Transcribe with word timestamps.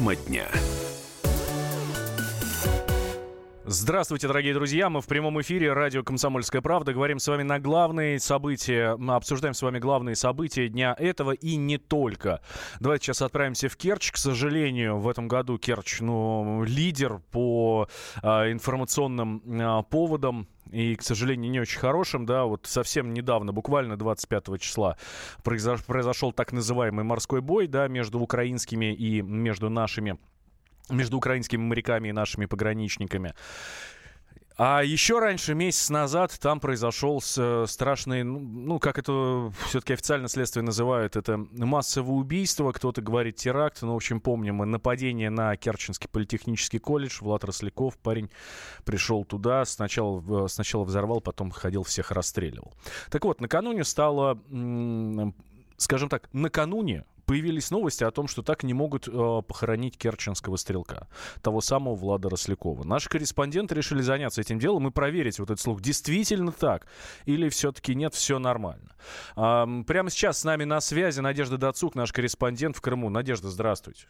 Тема 0.00 0.14
дня. 0.16 0.48
Здравствуйте, 3.82 4.28
дорогие 4.28 4.52
друзья. 4.52 4.90
Мы 4.90 5.00
в 5.00 5.06
прямом 5.06 5.40
эфире 5.40 5.72
радио 5.72 6.02
«Комсомольская 6.02 6.60
правда». 6.60 6.92
Говорим 6.92 7.18
с 7.18 7.26
вами 7.26 7.44
на 7.44 7.58
главные 7.58 8.20
события, 8.20 8.90
обсуждаем 9.08 9.54
с 9.54 9.62
вами 9.62 9.78
главные 9.78 10.16
события 10.16 10.68
дня 10.68 10.94
этого 10.98 11.32
и 11.32 11.56
не 11.56 11.78
только. 11.78 12.42
Давайте 12.78 13.06
сейчас 13.06 13.22
отправимся 13.22 13.70
в 13.70 13.78
Керчь. 13.78 14.12
К 14.12 14.18
сожалению, 14.18 14.98
в 14.98 15.08
этом 15.08 15.28
году 15.28 15.56
Керчь, 15.56 16.00
ну, 16.02 16.62
лидер 16.62 17.22
по 17.30 17.88
э, 18.22 18.52
информационным 18.52 19.42
э, 19.46 19.82
поводам 19.88 20.46
и, 20.70 20.94
к 20.94 21.02
сожалению, 21.02 21.50
не 21.50 21.60
очень 21.60 21.78
хорошим, 21.78 22.26
да, 22.26 22.44
вот 22.44 22.66
совсем 22.66 23.14
недавно, 23.14 23.52
буквально 23.52 23.96
25 23.96 24.60
числа, 24.60 24.98
произош, 25.42 25.82
произошел 25.86 26.32
так 26.32 26.52
называемый 26.52 27.04
морской 27.04 27.40
бой, 27.40 27.66
да, 27.66 27.88
между 27.88 28.20
украинскими 28.20 28.94
и 28.94 29.22
между 29.22 29.70
нашими 29.70 30.18
между 30.90 31.16
украинскими 31.16 31.62
моряками 31.62 32.08
и 32.08 32.12
нашими 32.12 32.46
пограничниками. 32.46 33.34
А 34.62 34.82
еще 34.82 35.20
раньше, 35.20 35.54
месяц 35.54 35.88
назад, 35.88 36.36
там 36.38 36.60
произошел 36.60 37.22
страшный, 37.22 38.24
ну, 38.24 38.40
ну, 38.40 38.78
как 38.78 38.98
это 38.98 39.50
все-таки 39.68 39.94
официально 39.94 40.28
следствие 40.28 40.62
называют, 40.62 41.16
это 41.16 41.38
массовое 41.52 42.12
убийство, 42.12 42.70
кто-то 42.72 43.00
говорит 43.00 43.36
теракт, 43.36 43.80
ну, 43.80 43.94
в 43.94 43.96
общем, 43.96 44.20
помним, 44.20 44.58
нападение 44.58 45.30
на 45.30 45.56
Керченский 45.56 46.10
политехнический 46.10 46.78
колледж, 46.78 47.20
Влад 47.22 47.42
Росляков, 47.44 47.96
парень 47.96 48.28
пришел 48.84 49.24
туда, 49.24 49.64
сначала, 49.64 50.46
сначала 50.48 50.84
взорвал, 50.84 51.22
потом 51.22 51.52
ходил, 51.52 51.82
всех 51.82 52.10
расстреливал. 52.10 52.74
Так 53.10 53.24
вот, 53.24 53.40
накануне 53.40 53.82
стало, 53.84 54.38
скажем 55.78 56.10
так, 56.10 56.28
накануне 56.34 57.06
появились 57.30 57.70
новости 57.70 58.02
о 58.02 58.10
том, 58.10 58.26
что 58.26 58.42
так 58.42 58.64
не 58.64 58.74
могут 58.74 59.06
э, 59.06 59.42
похоронить 59.46 59.96
керченского 59.96 60.56
стрелка, 60.56 61.06
того 61.42 61.60
самого 61.60 61.94
Влада 61.94 62.28
Рослякова. 62.28 62.82
Наши 62.82 63.08
корреспонденты 63.08 63.76
решили 63.76 64.02
заняться 64.02 64.40
этим 64.40 64.58
делом 64.58 64.88
и 64.88 64.90
проверить 64.90 65.38
вот 65.38 65.48
этот 65.48 65.60
слух, 65.60 65.80
действительно 65.80 66.50
так 66.50 66.88
или 67.26 67.48
все-таки 67.48 67.94
нет, 67.94 68.14
все 68.14 68.40
нормально. 68.40 68.96
Э, 69.36 69.64
прямо 69.86 70.10
сейчас 70.10 70.40
с 70.40 70.44
нами 70.44 70.64
на 70.64 70.80
связи 70.80 71.20
Надежда 71.20 71.56
Дацук, 71.56 71.94
наш 71.94 72.12
корреспондент 72.12 72.76
в 72.76 72.80
Крыму. 72.80 73.10
Надежда, 73.10 73.48
здравствуйте. 73.48 74.08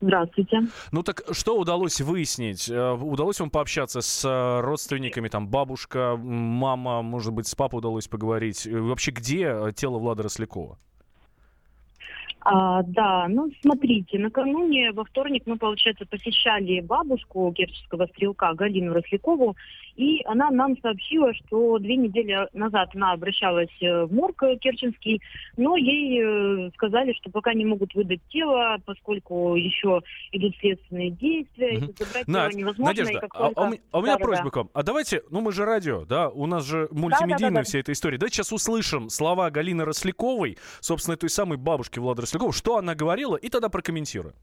Здравствуйте. 0.00 0.60
Ну 0.92 1.02
так 1.02 1.22
что 1.32 1.58
удалось 1.58 2.00
выяснить? 2.00 2.70
Э, 2.70 2.92
удалось 2.92 3.40
вам 3.40 3.50
пообщаться 3.50 4.00
с 4.00 4.24
э, 4.24 4.60
родственниками, 4.60 5.26
там 5.26 5.48
бабушка, 5.48 6.16
мама, 6.16 7.02
может 7.02 7.32
быть, 7.32 7.48
с 7.48 7.56
папой 7.56 7.78
удалось 7.78 8.06
поговорить? 8.06 8.64
Вообще, 8.70 9.10
где 9.10 9.46
э, 9.46 9.72
тело 9.74 9.98
Влада 9.98 10.22
Рослякова? 10.22 10.78
А, 12.42 12.82
да, 12.82 13.26
ну 13.28 13.50
смотрите, 13.60 14.18
накануне 14.18 14.92
во 14.92 15.04
вторник 15.04 15.42
мы, 15.46 15.56
получается, 15.56 16.06
посещали 16.06 16.80
бабушку 16.80 17.52
керченского 17.52 18.06
стрелка 18.06 18.54
Галину 18.54 18.94
Рослякову, 18.94 19.56
и 19.96 20.22
она 20.24 20.50
нам 20.50 20.78
сообщила, 20.80 21.34
что 21.34 21.78
две 21.78 21.96
недели 21.96 22.48
назад 22.54 22.90
она 22.94 23.12
обращалась 23.12 23.68
э, 23.82 24.04
в 24.04 24.14
морг 24.14 24.42
Керченский, 24.60 25.20
но 25.58 25.76
ей 25.76 26.22
э, 26.22 26.70
сказали, 26.74 27.12
что 27.12 27.30
пока 27.30 27.52
не 27.52 27.66
могут 27.66 27.94
выдать 27.94 28.20
тело, 28.30 28.78
поскольку 28.86 29.54
еще 29.56 30.00
идут 30.32 30.56
следственные 30.60 31.10
действия, 31.10 31.76
угу. 31.76 31.86
и 31.90 32.04
забрать 32.04 32.28
Надь, 32.28 32.52
тело 32.52 32.58
невозможно. 32.58 33.02
Надежда, 33.02 33.28
а, 33.32 33.46
а, 33.54 33.68
у, 33.68 33.74
а 33.90 33.98
у 33.98 34.02
меня 34.02 34.16
да, 34.16 34.18
просьба 34.18 34.44
да. 34.44 34.50
к 34.50 34.56
вам. 34.56 34.70
А 34.72 34.82
давайте, 34.82 35.22
ну 35.28 35.42
мы 35.42 35.52
же 35.52 35.66
радио, 35.66 36.06
да, 36.06 36.30
у 36.30 36.46
нас 36.46 36.64
же 36.64 36.88
мультимедийная 36.90 37.38
да, 37.38 37.48
да, 37.48 37.54
да, 37.56 37.62
вся 37.64 37.80
эта 37.80 37.92
история. 37.92 38.16
Давайте 38.16 38.36
сейчас 38.36 38.52
услышим 38.52 39.10
слова 39.10 39.50
Галины 39.50 39.84
Росляковой, 39.84 40.56
собственно, 40.80 41.18
той 41.18 41.28
самой 41.28 41.58
бабушки 41.58 41.98
Влада 41.98 42.22
Рослякова, 42.30 42.52
что 42.52 42.76
она 42.76 42.94
говорила, 42.94 43.34
и 43.34 43.48
тогда 43.48 43.68
прокомментирую. 43.68 44.34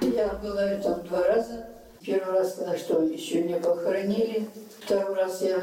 Я 0.00 0.34
была 0.34 0.74
там 0.76 1.06
два 1.06 1.26
раза. 1.28 1.68
Первый 2.04 2.32
раз, 2.32 2.54
когда 2.54 2.76
что 2.76 3.02
еще 3.04 3.42
не 3.44 3.54
похоронили. 3.54 4.48
Второй 4.80 5.14
раз 5.14 5.40
я 5.42 5.62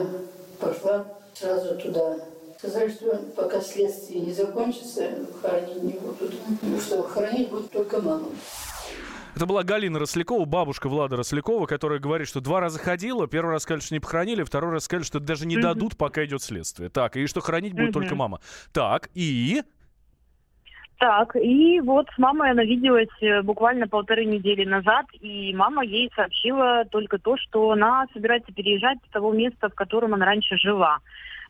пошла 0.60 1.06
сразу 1.34 1.78
туда. 1.78 2.16
Сказали, 2.58 2.90
что 2.90 3.18
пока 3.36 3.60
следствие 3.60 4.22
не 4.22 4.32
закончится, 4.32 5.12
хоронить 5.42 5.84
не 5.84 5.94
будут. 5.94 6.34
Ну 6.62 6.80
что, 6.80 7.04
хоронить 7.04 7.50
будут 7.50 7.72
только 7.72 8.00
маму. 8.02 8.32
Это 9.36 9.46
была 9.46 9.64
Галина 9.64 10.00
Рослякова, 10.00 10.46
бабушка 10.46 10.88
Влада 10.88 11.18
Рослякова, 11.18 11.66
которая 11.66 12.00
говорит, 12.00 12.28
что 12.28 12.42
два 12.42 12.60
раза 12.62 12.80
ходила, 12.80 13.28
первый 13.28 13.52
раз 13.52 13.64
сказали, 13.64 13.82
что 13.82 13.94
не 13.94 14.00
похоронили, 14.00 14.44
второй 14.44 14.72
раз 14.72 14.86
сказали, 14.86 15.04
что 15.04 15.20
даже 15.20 15.46
не 15.46 15.58
дадут, 15.58 15.98
пока 15.98 16.26
идет 16.26 16.42
следствие. 16.42 16.90
Так, 16.90 17.16
и 17.16 17.28
что 17.28 17.42
хранить 17.42 17.74
будет 17.74 17.94
только 17.94 18.16
мама. 18.16 18.40
Так, 18.72 19.10
и... 19.14 19.64
Так, 21.00 21.34
и 21.38 21.80
вот 21.80 22.08
с 22.14 22.18
мамой 22.18 22.52
она 22.52 22.66
виделась 22.66 23.08
э, 23.22 23.42
буквально 23.42 23.88
полторы 23.88 24.26
недели 24.26 24.66
назад, 24.66 25.06
и 25.22 25.54
мама 25.56 25.86
ей 25.86 26.12
сообщила 26.14 26.84
только 26.92 27.18
то, 27.18 27.38
что 27.38 27.72
она 27.72 28.06
собирается 28.14 28.52
переезжать 28.52 28.98
с 29.08 29.12
того 29.12 29.32
места, 29.32 29.70
в 29.70 29.76
котором 29.76 30.14
она 30.14 30.26
раньше 30.26 30.58
жила. 30.58 30.98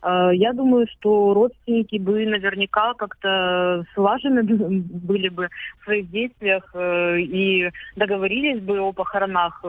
Э, 0.04 0.30
я 0.32 0.52
думаю, 0.52 0.86
что 0.92 1.34
родственники 1.34 1.98
бы 1.98 2.24
наверняка 2.26 2.94
как-то 2.94 3.84
слажены 3.94 4.44
были 4.44 5.28
бы 5.28 5.48
в 5.80 5.84
своих 5.84 6.08
действиях 6.12 6.70
э, 6.74 7.18
и 7.18 7.70
договорились 7.96 8.62
бы 8.62 8.78
о 8.78 8.92
похоронах. 8.92 9.64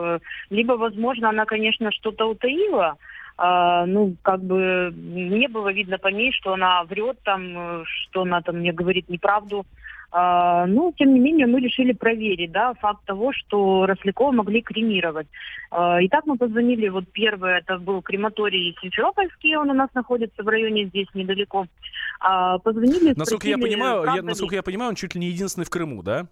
Либо, 0.48 0.74
возможно, 0.74 1.28
она, 1.28 1.44
конечно, 1.44 1.90
что-то 1.90 2.26
утаила, 2.26 2.98
а, 3.44 3.86
ну, 3.86 4.14
как 4.22 4.40
бы 4.40 4.94
не 4.94 5.48
было 5.48 5.72
видно 5.72 5.98
по 5.98 6.06
ней, 6.06 6.30
что 6.30 6.52
она 6.52 6.84
врет 6.84 7.18
там, 7.24 7.82
что 7.84 8.22
она 8.22 8.40
там 8.40 8.58
мне 8.58 8.72
говорит 8.72 9.08
неправду. 9.08 9.66
А, 10.12 10.64
ну, 10.66 10.94
тем 10.96 11.12
не 11.12 11.18
менее, 11.18 11.48
мы 11.48 11.58
решили 11.58 11.92
проверить, 11.92 12.52
да, 12.52 12.74
факт 12.74 13.04
того, 13.04 13.32
что 13.32 13.84
Рослякова 13.86 14.30
могли 14.30 14.62
кремировать. 14.62 15.26
А, 15.72 15.98
итак, 16.02 16.24
мы 16.24 16.36
позвонили, 16.36 16.88
вот 16.88 17.10
первый, 17.10 17.58
это 17.58 17.78
был 17.78 18.00
крематорий 18.00 18.76
Симферопольский, 18.80 19.56
он 19.56 19.70
у 19.70 19.74
нас 19.74 19.90
находится 19.92 20.44
в 20.44 20.46
районе 20.46 20.84
здесь 20.84 21.08
недалеко. 21.12 21.66
А, 22.20 22.58
позвонили, 22.58 23.12
Насколько 23.16 23.48
я 23.48 23.58
понимаю, 23.58 24.04
я, 24.14 24.22
насколько 24.22 24.54
я 24.54 24.62
понимаю, 24.62 24.90
он 24.90 24.94
чуть 24.94 25.16
ли 25.16 25.20
не 25.20 25.26
единственный 25.26 25.64
в 25.64 25.70
Крыму, 25.70 26.04
да? 26.04 26.28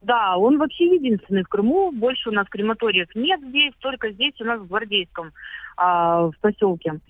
Да, 0.00 0.36
он 0.36 0.58
вообще 0.58 0.94
единственный 0.94 1.42
в 1.42 1.48
Крыму. 1.48 1.90
Больше 1.92 2.30
у 2.30 2.32
нас 2.32 2.46
крематориев 2.48 3.08
нет 3.14 3.40
здесь, 3.40 3.72
только 3.80 4.10
здесь 4.10 4.40
у 4.40 4.44
нас 4.44 4.60
в 4.60 4.68
Гвардейском, 4.68 5.32
а, 5.76 6.26
в 6.28 6.38
поселке. 6.40 7.00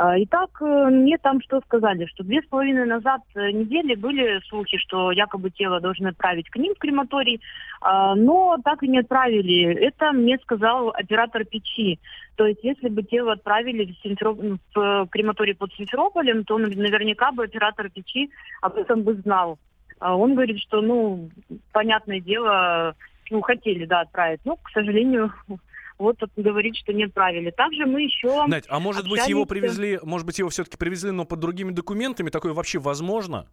А, 0.00 0.14
итак, 0.22 0.50
э, 0.62 0.90
мне 0.90 1.18
там 1.18 1.40
что 1.42 1.60
сказали, 1.60 2.06
что 2.06 2.22
две 2.22 2.40
с 2.40 2.46
половиной 2.46 2.86
назад 2.86 3.20
э, 3.34 3.50
недели 3.50 3.96
были 3.96 4.40
слухи, 4.48 4.78
что 4.78 5.10
якобы 5.10 5.50
тело 5.50 5.80
должны 5.80 6.06
отправить 6.06 6.48
к 6.50 6.56
ним 6.56 6.74
в 6.76 6.78
крематорий, 6.78 7.40
а, 7.80 8.14
но 8.14 8.58
так 8.64 8.84
и 8.84 8.88
не 8.88 9.00
отправили. 9.00 9.74
Это 9.74 10.12
мне 10.12 10.38
сказал 10.38 10.90
оператор 10.90 11.44
печи. 11.44 11.98
То 12.36 12.46
есть, 12.46 12.62
если 12.62 12.88
бы 12.88 13.02
тело 13.02 13.32
отправили 13.32 13.92
в, 13.92 14.02
Симфероп... 14.02 14.38
в 14.72 15.08
крематорий 15.10 15.56
под 15.56 15.72
Симферополем, 15.72 16.44
то 16.44 16.56
наверняка 16.58 17.32
бы 17.32 17.42
оператор 17.42 17.90
печи 17.90 18.30
об 18.62 18.76
этом 18.76 19.02
бы 19.02 19.14
знал. 19.14 19.58
А 20.00 20.16
он 20.16 20.34
говорит, 20.34 20.58
что, 20.60 20.80
ну, 20.80 21.30
понятное 21.72 22.20
дело, 22.20 22.94
ну, 23.30 23.40
хотели, 23.40 23.84
да, 23.84 24.00
отправить. 24.02 24.40
Но, 24.44 24.56
к 24.56 24.70
сожалению, 24.70 25.32
вот 25.98 26.22
он 26.22 26.30
говорит, 26.36 26.76
что 26.76 26.92
не 26.92 27.04
отправили. 27.04 27.50
Также 27.50 27.86
мы 27.86 28.02
еще... 28.02 28.46
Надь, 28.46 28.66
а 28.68 28.78
может 28.80 29.02
общались... 29.02 29.22
быть 29.22 29.28
его 29.28 29.44
привезли, 29.44 29.98
может 30.02 30.26
быть 30.26 30.38
его 30.38 30.48
все-таки 30.48 30.76
привезли, 30.76 31.10
но 31.10 31.24
под 31.24 31.40
другими 31.40 31.72
документами? 31.72 32.30
Такое 32.30 32.52
вообще 32.52 32.78
возможно? 32.78 33.46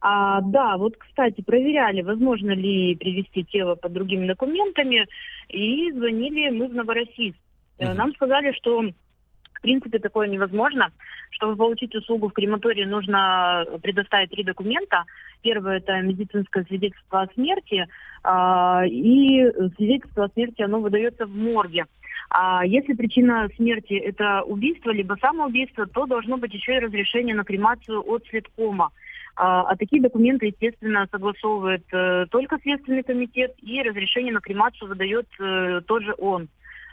А, 0.00 0.40
да, 0.42 0.76
вот, 0.76 0.96
кстати, 0.96 1.40
проверяли, 1.40 2.02
возможно 2.02 2.52
ли 2.52 2.94
привезти 2.94 3.44
тело 3.44 3.74
под 3.74 3.92
другими 3.92 4.26
документами, 4.28 5.06
и 5.48 5.90
звонили 5.92 6.50
мы 6.50 6.68
в 6.68 6.74
Новороссийск. 6.74 7.38
Угу. 7.78 7.92
Нам 7.94 8.14
сказали, 8.14 8.52
что 8.52 8.84
в 9.58 9.60
принципе, 9.60 9.98
такое 9.98 10.28
невозможно. 10.28 10.90
Чтобы 11.30 11.56
получить 11.56 11.94
услугу 11.94 12.28
в 12.28 12.32
крематории, 12.32 12.84
нужно 12.84 13.66
предоставить 13.82 14.30
три 14.30 14.44
документа. 14.44 15.04
Первое– 15.42 15.76
это 15.78 16.00
медицинское 16.00 16.64
свидетельство 16.64 17.22
о 17.22 17.32
смерти, 17.34 17.86
э, 18.24 18.88
и 18.88 19.44
свидетельство 19.76 20.24
о 20.24 20.28
смерти, 20.28 20.62
оно 20.62 20.80
выдается 20.80 21.26
в 21.26 21.34
морге. 21.34 21.86
А 22.30 22.64
если 22.64 22.92
причина 22.92 23.48
смерти– 23.56 23.94
это 23.94 24.42
убийство, 24.42 24.90
либо 24.90 25.16
самоубийство, 25.20 25.86
то 25.86 26.06
должно 26.06 26.36
быть 26.36 26.54
еще 26.54 26.76
и 26.76 26.80
разрешение 26.80 27.34
на 27.34 27.44
кремацию 27.44 28.02
от 28.06 28.24
следкома. 28.26 28.90
А, 29.36 29.62
а 29.62 29.76
такие 29.76 30.02
документы, 30.02 30.46
естественно, 30.46 31.06
согласовывает 31.10 31.84
э, 31.92 32.26
только 32.30 32.58
Следственный 32.62 33.02
комитет, 33.02 33.54
и 33.62 33.82
разрешение 33.82 34.32
на 34.32 34.40
кремацию 34.40 34.88
выдает 34.88 35.28
э, 35.40 35.80
тоже 35.86 36.14
он. 36.18 36.48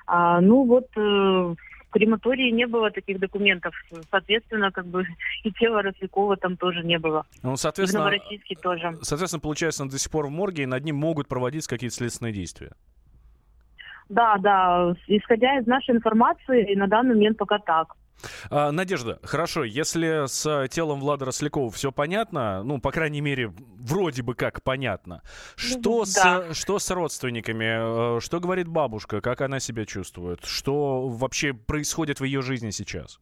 А, 0.08 0.40
ну 0.42 0.64
вот 0.66 0.88
э, 0.96 1.56
крематории 1.96 2.52
не 2.52 2.68
было 2.68 2.92
таких 2.92 3.20
документов. 3.20 3.74
Соответственно, 4.12 4.72
как 4.72 4.86
бы 4.86 5.06
и 5.44 5.52
тело 5.52 5.82
Рослякова 5.82 6.36
там 6.36 6.58
тоже 6.58 6.84
не 6.84 7.00
было. 7.00 7.26
Ну, 7.42 7.56
соответственно, 7.56 8.12
и 8.50 8.56
тоже. 8.56 8.98
Соответственно, 9.02 9.42
получается, 9.42 9.84
он 9.84 9.90
до 9.90 9.98
сих 9.98 10.12
пор 10.12 10.28
в 10.28 10.30
морге, 10.30 10.64
и 10.64 10.66
над 10.66 10.84
ним 10.84 10.98
могут 10.98 11.28
проводиться 11.28 11.70
какие-то 11.70 11.96
следственные 11.96 12.34
действия. 12.34 12.72
Да, 14.10 14.38
да, 14.38 14.94
исходя 15.08 15.58
из 15.58 15.66
нашей 15.66 15.96
информации, 15.96 16.76
на 16.76 16.88
данный 16.88 17.16
момент 17.16 17.38
пока 17.38 17.58
так. 17.60 17.96
А, 18.50 18.72
Надежда, 18.72 19.20
хорошо, 19.24 19.64
если 19.64 20.28
с 20.28 20.68
телом 20.70 21.00
Влада 21.00 21.26
Рослякова 21.26 21.70
все 21.72 21.92
понятно, 21.92 22.64
ну, 22.64 22.80
по 22.80 22.92
крайней 22.92 23.22
мере, 23.22 23.54
вроде 23.78 24.24
бы 24.24 24.36
как 24.36 24.64
понятно, 24.64 25.22
что, 25.56 26.06
да. 26.06 26.54
с, 26.54 26.58
что 26.58 26.80
с 26.80 26.90
родственниками, 26.90 28.18
э, 28.18 28.20
что 28.20 28.40
говорит 28.40 28.68
бабушка, 28.68 29.22
как 29.22 29.42
она 29.42 29.60
себя 29.60 29.86
чувствует, 29.86 30.44
что 30.46 31.08
вообще 31.08 31.54
происходит 31.54 32.20
в 32.20 32.24
ее 32.24 32.42
жизни 32.42 32.72
сейчас? 32.72 33.20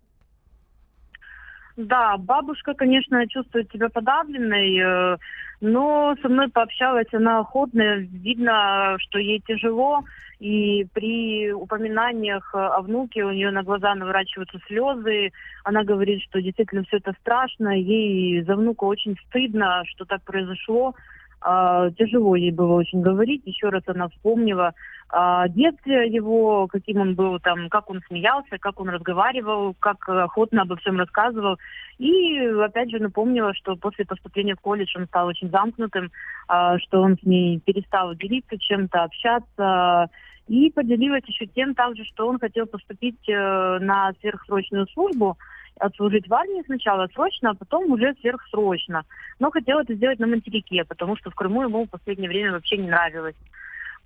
Да, 1.76 2.18
бабушка, 2.18 2.76
конечно, 2.76 3.28
чувствует 3.28 3.72
себя 3.72 3.90
подавленной, 3.90 4.78
э, 4.78 5.18
но 5.60 6.16
со 6.22 6.30
мной 6.30 6.50
пообщалась 6.50 7.12
она 7.14 7.40
охотно. 7.40 7.96
Видно, 7.98 8.96
что 9.00 9.18
ей 9.18 9.42
тяжело, 9.48 10.04
и 10.40 10.86
при 10.94 11.52
упоминаниях 11.52 12.54
о 12.54 12.82
внуке 12.82 13.24
у 13.24 13.32
нее 13.32 13.50
на 13.50 13.64
глаза 13.64 13.96
наворачиваются 13.96 14.60
слезы. 14.68 15.32
Она 15.64 15.84
говорит, 15.84 16.22
что 16.24 16.42
действительно 16.42 16.84
все 16.84 16.98
это 16.98 17.14
страшно, 17.22 17.70
ей 17.70 18.44
за 18.44 18.56
внука 18.56 18.84
очень 18.84 19.16
стыдно, 19.28 19.84
что 19.86 20.06
так 20.06 20.22
произошло. 20.24 20.94
А, 21.42 21.90
тяжело 21.92 22.36
ей 22.36 22.52
было 22.52 22.74
очень 22.74 23.02
говорить. 23.02 23.42
Еще 23.46 23.70
раз 23.70 23.84
она 23.88 24.10
вспомнила 24.10 24.74
о 25.10 25.48
детстве 25.48 26.08
его, 26.08 26.68
каким 26.68 27.02
он 27.02 27.16
был 27.16 27.40
там, 27.40 27.70
как 27.70 27.90
он 27.90 28.02
смеялся, 28.08 28.58
как 28.60 28.80
он 28.80 28.90
разговаривал, 28.90 29.76
как 29.80 30.08
охотно 30.10 30.64
обо 30.64 30.76
всем 30.78 30.98
рассказывал. 30.98 31.58
И 32.00 32.38
опять 32.64 32.90
же 32.90 33.00
напомнила, 33.00 33.54
что 33.54 33.76
после 33.76 34.06
поступления 34.06 34.56
в 34.56 34.62
колледж 34.62 34.96
он 34.98 35.06
стал 35.08 35.28
очень 35.28 35.50
замкнутым, 35.50 36.12
а, 36.48 36.80
что 36.80 37.02
он 37.02 37.18
с 37.18 37.24
ней 37.24 37.60
перестал 37.60 38.16
делиться 38.16 38.58
чем-то, 38.58 39.04
общаться. 39.04 40.10
И 40.48 40.72
поделилась 40.72 41.24
еще 41.26 41.46
тем 41.46 41.74
также, 41.74 42.04
что 42.04 42.28
он 42.28 42.38
хотел 42.38 42.66
поступить 42.66 43.30
э, 43.30 43.80
на 43.80 44.12
сверхсрочную 44.20 44.88
службу, 44.88 45.38
отслужить 45.80 46.28
в 46.28 46.34
армии 46.34 46.64
сначала 46.66 47.08
срочно, 47.14 47.52
а 47.52 47.56
потом 47.56 47.92
уже 47.92 48.14
сверхсрочно. 48.20 49.04
Но 49.40 49.52
хотел 49.52 49.80
это 49.80 49.94
сделать 49.96 50.20
на 50.20 50.28
материке, 50.28 50.84
потому 50.84 51.16
что 51.16 51.32
в 51.32 51.36
Крыму 51.36 51.64
ему 51.64 51.86
в 51.86 51.90
последнее 51.90 52.30
время 52.30 52.52
вообще 52.52 52.78
не 52.78 52.88
нравилось. 52.88 53.36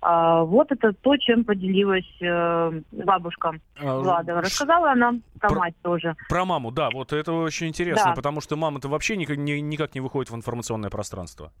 А, 0.00 0.44
вот 0.44 0.70
это 0.70 0.92
то, 0.92 1.16
чем 1.16 1.44
поделилась 1.44 2.06
э, 2.20 2.80
бабушка 2.92 3.54
а, 3.80 3.98
Влада. 3.98 4.40
Рассказала 4.40 4.92
она 4.92 5.14
про, 5.40 5.54
мать 5.54 5.74
тоже. 5.82 6.14
Про 6.28 6.44
маму, 6.44 6.70
да, 6.70 6.90
вот 6.92 7.12
это 7.12 7.32
очень 7.32 7.68
интересно, 7.68 8.10
да. 8.10 8.14
потому 8.14 8.40
что 8.40 8.56
мама-то 8.56 8.88
вообще 8.88 9.16
никак, 9.16 9.36
никак 9.38 9.94
не 9.94 10.00
выходит 10.00 10.30
в 10.30 10.36
информационное 10.36 10.90
пространство. 10.90 11.52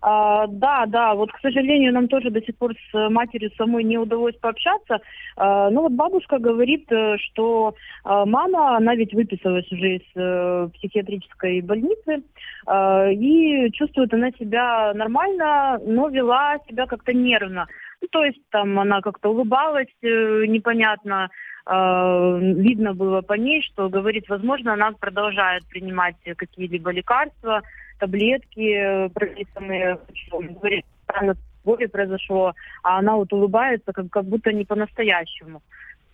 А, 0.00 0.46
да, 0.46 0.86
да, 0.86 1.14
вот, 1.14 1.32
к 1.32 1.40
сожалению, 1.40 1.92
нам 1.92 2.08
тоже 2.08 2.30
до 2.30 2.40
сих 2.42 2.56
пор 2.56 2.74
с 2.90 3.08
матерью 3.10 3.50
самой 3.56 3.84
не 3.84 3.98
удалось 3.98 4.36
пообщаться. 4.36 5.00
А, 5.36 5.70
ну 5.70 5.82
вот 5.82 5.92
бабушка 5.92 6.38
говорит, 6.38 6.90
э, 6.90 7.16
что 7.18 7.74
а, 8.04 8.24
мама, 8.24 8.76
она 8.76 8.94
ведь 8.94 9.14
выписалась 9.14 9.70
уже 9.72 9.96
из 9.96 10.02
а, 10.16 10.68
психиатрической 10.68 11.60
больницы, 11.62 12.22
а, 12.66 13.08
и 13.10 13.70
чувствует 13.72 14.12
она 14.14 14.30
себя 14.32 14.92
нормально, 14.94 15.80
но 15.84 16.08
вела 16.08 16.58
себя 16.68 16.86
как-то 16.86 17.12
нервно. 17.12 17.66
Ну, 18.00 18.08
то 18.10 18.24
есть 18.24 18.40
там 18.50 18.78
она 18.78 19.00
как-то 19.00 19.30
улыбалась 19.30 19.88
э, 20.02 20.44
непонятно, 20.46 21.30
э, 21.66 22.38
видно 22.40 22.94
было 22.94 23.22
по 23.22 23.32
ней, 23.32 23.62
что 23.62 23.88
говорит, 23.88 24.28
возможно, 24.28 24.74
она 24.74 24.92
продолжает 24.92 25.66
принимать 25.68 26.16
какие-либо 26.36 26.90
лекарства, 26.90 27.62
таблетки 27.98 29.08
прописанные, 29.08 29.98
говорит, 30.30 30.84
странно 31.04 31.34
горе 31.64 31.88
произошло, 31.88 32.54
а 32.82 32.98
она 32.98 33.16
вот 33.16 33.32
улыбается, 33.32 33.92
как, 33.92 34.10
как 34.10 34.24
будто 34.24 34.52
не 34.52 34.64
по-настоящему. 34.64 35.62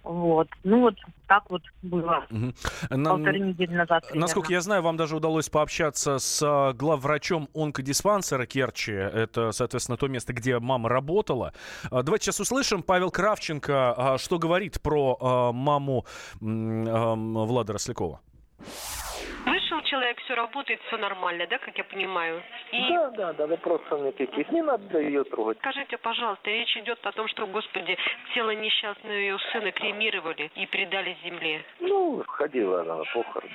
Вот. 0.03 0.49
Ну 0.65 0.81
вот 0.81 0.97
так 1.27 1.49
вот 1.49 1.63
было 1.81 2.27
угу. 2.31 2.53
полторы 2.91 3.39
недели 3.39 3.73
назад. 3.75 4.03
Примерно. 4.03 4.21
Насколько 4.21 4.53
я 4.53 4.61
знаю, 4.61 4.83
вам 4.83 4.99
даже 4.99 5.17
удалось 5.17 5.49
пообщаться 5.49 6.19
с 6.19 6.43
а, 6.43 6.75
главврачом 6.75 7.49
онкодиспансера 7.55 8.45
Керчи. 8.45 8.93
Это, 8.93 9.53
соответственно, 9.53 9.97
то 9.97 10.09
место, 10.09 10.35
где 10.35 10.59
мама 10.59 10.91
работала. 10.91 11.55
А, 11.91 12.03
давайте 12.03 12.27
сейчас 12.27 12.41
услышим. 12.41 12.83
Павел 12.83 13.11
Кравченко, 13.11 13.95
а, 13.97 14.19
что 14.19 14.39
говорит 14.39 14.83
про 14.83 15.53
маму 15.55 16.05
Влада 16.41 17.73
Рослякова 17.73 18.21
человек, 19.83 20.19
все 20.21 20.35
работает, 20.35 20.81
все 20.87 20.97
нормально, 20.97 21.47
да, 21.47 21.59
как 21.59 21.77
я 21.77 21.85
понимаю? 21.85 22.43
И... 22.73 22.89
Да, 22.89 23.11
да, 23.11 23.33
да, 23.33 23.47
вопросов 23.47 24.01
никаких. 24.01 24.51
Не 24.51 24.63
надо 24.63 24.99
ее 24.99 25.25
трогать. 25.25 25.59
Скажите, 25.59 25.99
пожалуйста, 25.99 26.51
речь 26.51 26.77
идет 26.77 26.99
о 27.07 27.13
том, 27.13 27.29
что, 27.29 27.47
Господи, 27.47 27.97
тело 28.35 28.51
несчастного 28.51 29.13
ее 29.13 29.39
сына 29.53 29.73
кремировали 29.73 30.51
и 30.55 30.67
предали 30.67 31.17
земле. 31.25 31.65
Ну, 31.81 32.23
ходила 32.27 32.83
она 32.83 32.97
на 32.97 33.05
похороны. 33.05 33.53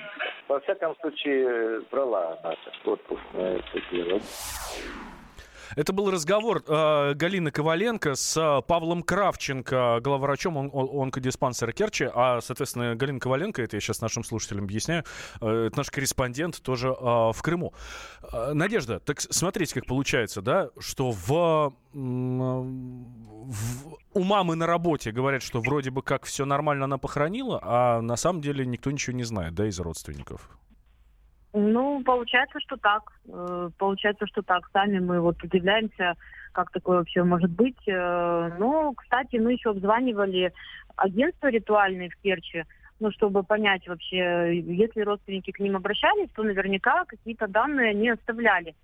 Во 0.48 0.60
всяком 0.60 0.96
случае, 0.96 1.80
брала 1.90 2.38
она 2.42 2.54
отпуск 2.84 3.22
на 3.32 3.56
это 3.56 3.80
дело. 3.90 4.20
Это 5.76 5.92
был 5.92 6.10
разговор 6.10 6.62
э, 6.66 7.14
Галины 7.14 7.50
Коваленко 7.50 8.14
с 8.14 8.36
э, 8.36 8.62
Павлом 8.66 9.02
Кравченко, 9.02 10.00
главврачом 10.02 10.56
он, 10.56 10.70
он, 10.72 11.04
онкодиспансера 11.04 11.72
Керчи. 11.72 12.08
А, 12.12 12.40
соответственно, 12.40 12.96
Галина 12.96 13.20
Коваленко, 13.20 13.62
это 13.62 13.76
я 13.76 13.80
сейчас 13.80 14.00
нашим 14.00 14.24
слушателям 14.24 14.64
объясняю, 14.64 15.04
э, 15.40 15.66
это 15.66 15.76
наш 15.76 15.90
корреспондент 15.90 16.60
тоже 16.62 16.88
э, 16.88 16.92
в 16.92 17.36
Крыму. 17.42 17.72
Э, 18.32 18.52
Надежда, 18.52 19.00
так 19.00 19.20
смотрите, 19.20 19.74
как 19.74 19.86
получается, 19.86 20.42
да, 20.42 20.70
что 20.78 21.12
в, 21.12 21.74
в, 21.92 23.98
у 24.12 24.24
мамы 24.24 24.56
на 24.56 24.66
работе 24.66 25.12
говорят, 25.12 25.42
что 25.42 25.60
вроде 25.60 25.90
бы 25.90 26.02
как 26.02 26.24
все 26.24 26.44
нормально 26.44 26.86
она 26.86 26.98
похоронила, 26.98 27.60
а 27.62 28.00
на 28.00 28.16
самом 28.16 28.40
деле 28.40 28.66
никто 28.66 28.90
ничего 28.90 29.16
не 29.16 29.24
знает, 29.24 29.54
да, 29.54 29.66
из 29.66 29.78
родственников. 29.78 30.50
Ну, 31.52 32.02
получается, 32.04 32.60
что 32.60 32.76
так. 32.76 33.12
Э, 33.28 33.70
получается, 33.78 34.26
что 34.26 34.42
так. 34.42 34.68
Сами 34.72 34.98
мы 34.98 35.20
вот 35.20 35.42
удивляемся, 35.42 36.14
как 36.52 36.70
такое 36.70 36.98
вообще 36.98 37.24
может 37.24 37.50
быть. 37.50 37.88
Э, 37.88 38.52
но, 38.58 38.92
кстати, 38.94 39.36
мы 39.36 39.52
еще 39.54 39.70
обзванивали 39.70 40.52
агентство 40.96 41.48
ритуальное 41.48 42.08
в 42.08 42.16
Керчи, 42.22 42.64
ну, 43.00 43.10
чтобы 43.10 43.42
понять 43.42 43.86
вообще, 43.88 44.60
если 44.60 45.00
родственники 45.00 45.50
к 45.50 45.58
ним 45.58 45.76
обращались, 45.76 46.28
то 46.34 46.42
наверняка 46.42 47.04
какие-то 47.06 47.48
данные 47.48 47.90
они 47.90 48.10
оставляли. 48.10 48.74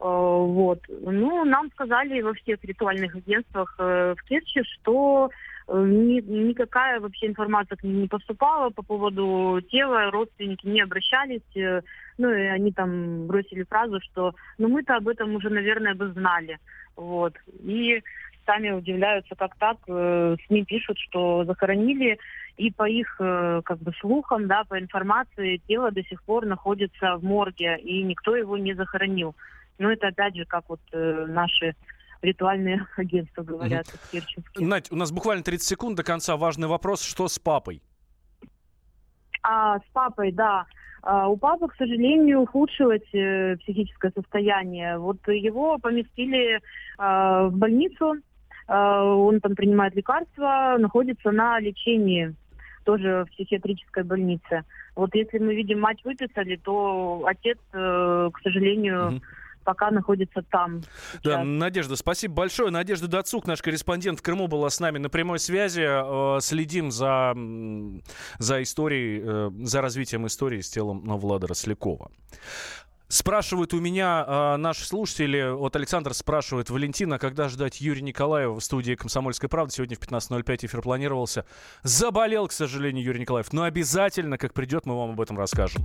Э, 0.00 0.04
вот. 0.04 0.80
Ну, 0.88 1.44
нам 1.44 1.70
сказали 1.72 2.20
во 2.20 2.34
всех 2.34 2.62
ритуальных 2.64 3.14
агентствах 3.16 3.74
в 3.78 4.16
Керчи, 4.28 4.62
что 4.62 5.30
ни, 5.66 6.20
никакая 6.20 7.00
вообще 7.00 7.26
информация 7.26 7.76
к 7.76 7.84
ним 7.84 8.02
не 8.02 8.08
поступала 8.08 8.68
по 8.68 8.82
поводу 8.82 9.60
тела, 9.70 10.10
родственники 10.10 10.66
не 10.66 10.82
обращались. 10.82 11.82
Ну, 12.18 12.30
и 12.30 12.42
они 12.42 12.70
там 12.70 13.26
бросили 13.26 13.64
фразу, 13.64 13.98
что 14.00 14.34
ну 14.58 14.68
мы-то 14.68 14.96
об 14.96 15.08
этом 15.08 15.34
уже, 15.34 15.48
наверное, 15.48 15.94
бы 15.94 16.12
знали. 16.12 16.58
Вот. 16.96 17.34
И 17.62 18.02
сами 18.46 18.70
удивляются, 18.70 19.34
как 19.34 19.56
так. 19.56 19.78
Э, 19.88 20.36
СМИ 20.46 20.64
пишут, 20.64 20.98
что 20.98 21.44
захоронили, 21.44 22.18
и 22.56 22.70
по 22.70 22.88
их 22.88 23.16
э, 23.18 23.62
как 23.64 23.78
бы 23.78 23.92
слухам, 24.00 24.46
да, 24.46 24.64
по 24.64 24.78
информации, 24.78 25.60
тело 25.66 25.90
до 25.90 26.02
сих 26.04 26.22
пор 26.22 26.46
находится 26.46 27.16
в 27.16 27.24
морге, 27.24 27.78
и 27.78 28.02
никто 28.02 28.36
его 28.36 28.56
не 28.56 28.74
захоронил. 28.74 29.34
Но 29.78 29.90
это 29.90 30.08
опять 30.08 30.36
же, 30.36 30.44
как 30.44 30.64
вот 30.68 30.80
э, 30.92 31.26
наши 31.28 31.74
ритуальные 32.24 32.86
агентства 32.96 33.42
говорят. 33.42 33.86
Угу. 34.12 34.64
Надь, 34.64 34.90
у 34.90 34.96
нас 34.96 35.12
буквально 35.12 35.44
30 35.44 35.66
секунд 35.66 35.96
до 35.96 36.02
конца. 36.02 36.36
Важный 36.36 36.68
вопрос. 36.68 37.02
Что 37.02 37.28
с 37.28 37.38
папой? 37.38 37.82
А, 39.42 39.78
с 39.78 39.84
папой, 39.92 40.32
да. 40.32 40.64
А, 41.02 41.28
у 41.28 41.36
папы, 41.36 41.68
к 41.68 41.76
сожалению, 41.76 42.40
ухудшилось 42.40 43.12
э, 43.12 43.56
психическое 43.58 44.10
состояние. 44.14 44.98
Вот 44.98 45.18
его 45.28 45.78
поместили 45.78 46.60
а, 46.96 47.48
в 47.48 47.56
больницу, 47.56 48.14
а, 48.66 49.04
он 49.04 49.40
там 49.40 49.54
принимает 49.54 49.94
лекарства, 49.94 50.76
находится 50.78 51.30
на 51.30 51.60
лечении 51.60 52.34
тоже 52.84 53.24
в 53.26 53.32
психиатрической 53.32 54.02
больнице. 54.02 54.62
Вот 54.94 55.14
если 55.14 55.38
мы 55.38 55.54
видим, 55.54 55.80
мать 55.80 56.04
выписали, 56.04 56.56
то 56.56 57.24
отец, 57.26 57.58
э, 57.72 58.30
к 58.32 58.40
сожалению, 58.42 59.08
угу 59.08 59.20
пока 59.64 59.90
находится 59.90 60.42
там. 60.42 60.82
Сейчас. 61.12 61.22
Да, 61.22 61.44
Надежда, 61.44 61.96
спасибо 61.96 62.34
большое. 62.34 62.70
Надежда 62.70 63.08
Дацук, 63.08 63.46
наш 63.46 63.62
корреспондент 63.62 64.20
в 64.20 64.22
Крыму, 64.22 64.46
была 64.46 64.70
с 64.70 64.80
нами 64.80 64.98
на 64.98 65.08
прямой 65.08 65.38
связи. 65.38 65.82
Э, 65.84 66.40
следим 66.40 66.90
за, 66.90 67.34
за 68.38 68.62
историей, 68.62 69.22
э, 69.24 69.50
за 69.64 69.80
развитием 69.80 70.26
истории 70.26 70.60
с 70.60 70.70
телом 70.70 71.00
Влада 71.18 71.46
Рослякова. 71.46 72.10
Спрашивают 73.08 73.74
у 73.74 73.80
меня 73.80 74.24
э, 74.26 74.56
наши 74.56 74.84
слушатели, 74.84 75.52
вот 75.54 75.76
Александр 75.76 76.14
спрашивает, 76.14 76.70
Валентина, 76.70 77.18
когда 77.18 77.48
ждать 77.48 77.80
Юрия 77.80 78.02
Николаева 78.02 78.54
в 78.54 78.64
студии 78.64 78.94
«Комсомольской 78.94 79.48
правды»? 79.48 79.74
Сегодня 79.74 79.96
в 79.96 80.00
15.05 80.00 80.66
эфир 80.66 80.82
планировался. 80.82 81.44
Заболел, 81.82 82.48
к 82.48 82.52
сожалению, 82.52 83.04
Юрий 83.04 83.20
Николаев, 83.20 83.52
но 83.52 83.64
обязательно, 83.64 84.38
как 84.38 84.54
придет, 84.54 84.86
мы 84.86 84.96
вам 84.96 85.10
об 85.10 85.20
этом 85.20 85.38
расскажем. 85.38 85.84